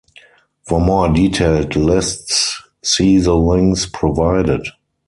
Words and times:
For 0.63 0.81
more 0.81 1.13
detailed 1.13 1.75
lists, 1.75 2.59
see 2.81 3.19
the 3.19 3.35
links 3.35 3.85
provided. 3.85 4.65